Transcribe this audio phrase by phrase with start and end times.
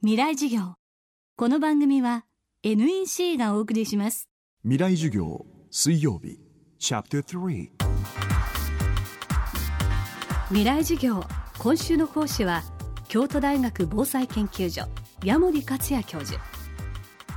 [0.00, 0.74] 未来授業。
[1.36, 2.24] この番組は
[2.62, 4.28] NEC がお送りします。
[4.62, 6.38] 未来授業水曜日。
[6.78, 7.68] チャプター3
[10.50, 11.24] 未来授業
[11.58, 12.62] 今週の講師は
[13.08, 14.88] 京都大学防災研究所
[15.24, 16.38] 矢守克也教授。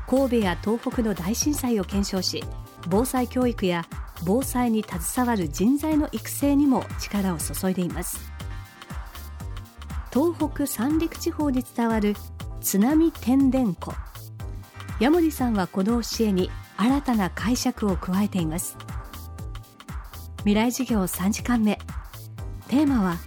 [0.07, 2.43] 神戸や東北の大震災を検証し
[2.91, 3.87] 防災教育や
[4.23, 8.19] 防災に携わる人材の育成にも力を注いでいます。
[10.13, 12.15] 東北三陸地方に伝わる
[12.61, 13.91] 津波天然湖。
[14.99, 18.77] 矢守さんはこの教えに新たな解釈を加えています。
[20.39, 21.79] 未来授業3時間目。
[22.67, 23.17] テーマは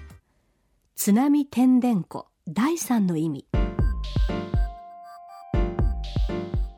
[0.94, 3.46] 津波天然湖第三の意味。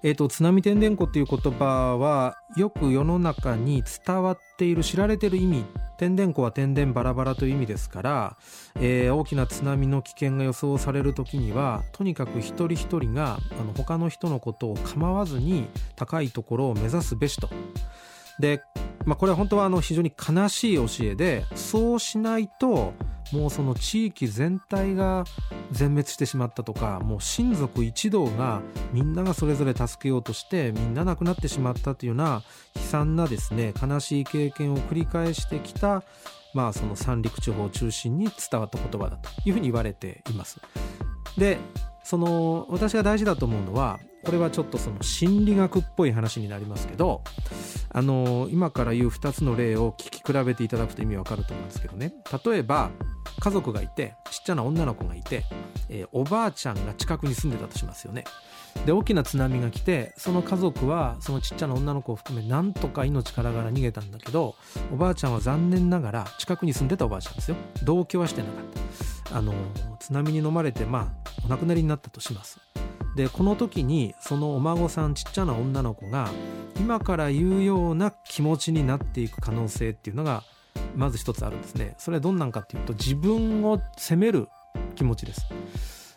[0.06, 5.64] えーと、津波天然湖っていう言葉はよく世の中に伝わっている知られてる意味
[5.98, 8.36] 天然湖は天然バラバラという意味ですから、
[8.76, 17.50] えー、大きな津波の危険が予想される時にはとにかく一人一人があの他の人のことを構わずに高いところを目指すべしと。
[18.38, 18.62] で、
[19.06, 22.92] まあ、これは本当はあの非常に悲しい教えでそうしないと
[23.32, 25.24] もうその地域全体が
[25.72, 32.42] 全滅してしまったとかもう親族一同がみんながそれぞれ助けようとしてみんな亡くなってしまったというような
[32.76, 36.02] 悲惨なですね悲しい経験を繰り返してきた
[36.54, 40.58] まあその三陸地方を中心に伝わった言葉だというふうに言われています。
[41.36, 41.58] で
[42.06, 47.22] その私が大事だと思うのはこれはちょっとその心理学っぽい話になりますけど
[47.90, 52.14] あの今から言う2つの例を聞き比べていただくと意味わかると思うんですけどね。
[52.44, 52.90] 例えば
[53.40, 55.42] 家族がいてちっちゃな女の子がいて、
[55.88, 58.22] えー、おばあちゃんが近くに住んでたとしますよね。
[58.84, 64.54] で大きな津波が来てその家族はそのちっちゃな女の子を含めなんとか命からがら逃げたんだけど
[64.92, 67.56] おばあちゃんは残念ながら近くに住んでたおばあちゃんですよ。
[67.82, 68.64] 同居はしてなかっ
[69.28, 69.36] た。
[69.38, 69.54] あの
[69.98, 72.58] 津波に飲まれてまあお亡くなりになったとします。
[73.16, 76.28] でこの時にそのお孫さんちっちゃな女の子が
[76.78, 80.44] 今から言うような気持ちになっていく可能性っていうのが
[80.94, 81.94] まず一つあるんですね。
[81.98, 84.48] それはどんなんかっていうと自分を責める
[84.94, 85.46] 気持ちです、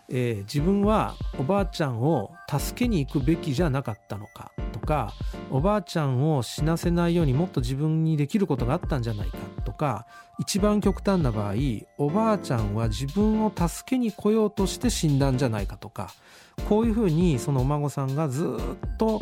[0.10, 4.52] えー、自分はおばあちゃんを助けに行くべきじゃなかったのか。
[4.90, 5.14] か
[5.52, 10.08] おばあちゃんを死なせないようにもっと自分にできることがあったんじゃないかとか
[10.40, 11.54] 一番極端な場合
[12.00, 16.10] おばあちゃんは自分を助けに来ようとして死んだんじゃないかとか
[16.68, 19.22] こういうふうにそのお孫さんがずっと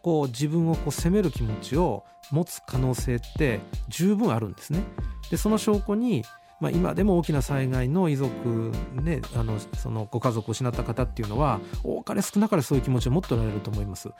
[0.00, 4.82] こう自分をこう責める気持ちを持つ可能性って十分あるんですね。
[5.30, 6.24] でその証拠に
[6.60, 14.10] まあ、今でも大きな災害の遺族、ね、あのそのご家族を失った方っていうのは多かれ少なかれそういう気持ちを持っておられると思います。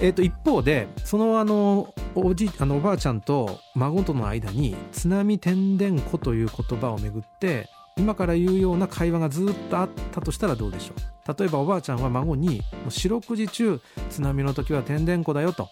[0.00, 11.34] えー、と一方でそのあのおじあのおばあちゃんと孫との間に津波天然湖という言葉をめぐって今から言うような会話がずっとあったとしたらどうでしょう？
[11.36, 15.68] 例えばおばあちゃんは孫に「四六時中津波の時は天然湖だよ」と。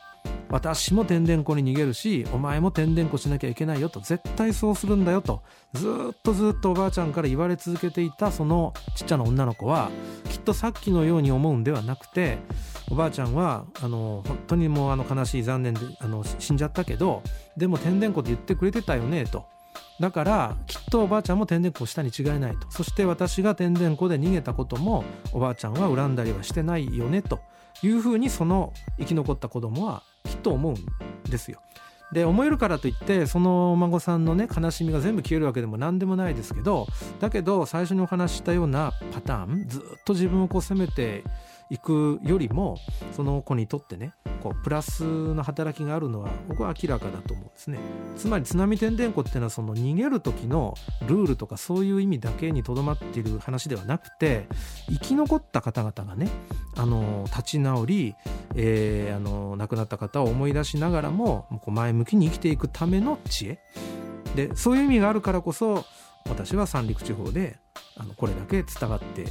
[0.49, 4.01] 私も天然湖に逃げるしお前も天然湖しなきゃいけないよと。
[4.01, 5.43] 絶対そうするんだよと。
[5.73, 9.91] ずっとずっとおばあちゃんから言われ続けていたそのちっちゃな女の子は
[10.29, 12.39] きっとさっきのように思うんではなくて
[12.91, 17.23] おばあちゃんはあの本当にもうあの悲しい残念であの死んじゃったけど
[17.57, 19.47] でも天然湖って言ってくれてたよねと。
[20.01, 22.71] だからきっとおばあちゃんも天然湖したに違いないと。
[22.71, 27.41] そして私が天然湖で逃げたこともおばあちゃんは恨んだりはしてないよねと。
[27.83, 31.61] いうふうにその生き残った子供はきっと思うんですよ。
[32.13, 36.87] で思えるからといってそのお孫さんのね悲しみが全部消えるわけでも何でもないですけど
[37.19, 41.25] だけど最初にお話ししたようなパターンずっと自分をこう責めて
[41.71, 42.77] いくよりも
[43.13, 47.79] その子にとってねこうプラスの働きがあるのは僕は明らかだと思うんですね
[48.17, 50.75] つまり津波天然湖っていうのはその逃げる時の
[51.09, 54.47] ルールとかそういう意味だけにとどまっている話ではなくて
[54.89, 56.29] 生き残った方々がね
[56.77, 58.15] あの立ち直り、
[58.55, 63.59] えー、あの亡くなった方を思い出しながらもこう前向きに生きていくための知恵
[64.37, 65.85] でそういう意味があるからこそ
[66.29, 67.59] 私は三陸地方で
[67.97, 69.25] あのこれだけ伝わって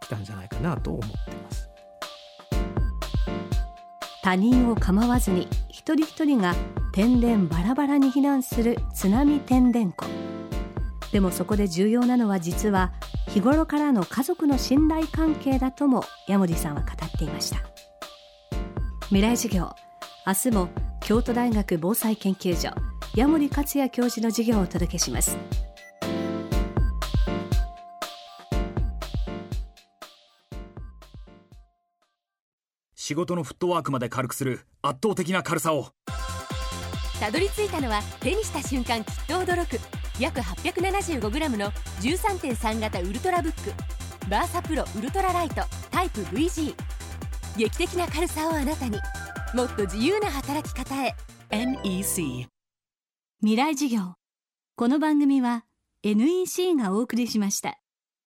[0.00, 1.71] きたんじゃないかなと思ってます。
[4.22, 6.54] 他人を構わずに一人一人が
[6.92, 10.06] 天然バラバラに避難する津波天然湖。
[11.10, 12.92] でもそこで重要なのは実は
[13.28, 17.58] 日頃からの家族の信頼関係だとも矢守さんは語っていました。
[19.06, 19.74] 未来授業
[20.24, 20.68] 明日も
[21.00, 22.70] 京都大学防災研究所
[23.14, 25.36] 矢守克也教授の授業をお届けします。
[33.12, 35.88] 仕事のフットワークまで軽くする圧倒的な軽さを。
[37.20, 39.78] たどり着いたのは手にした瞬間きっと驚く。
[40.18, 41.70] 約 875g の
[42.00, 43.74] 13.3型ウルトラブック。
[44.30, 45.56] バーサプロウルトラライト
[45.90, 46.74] タイプ VG
[47.58, 48.96] 劇的な軽さをあなたに。
[49.52, 51.14] もっと自由な働き方へ。
[51.50, 52.48] NEC
[53.40, 54.14] 未来事業。
[54.74, 55.66] この番組は
[56.02, 57.81] NEC がお送りしました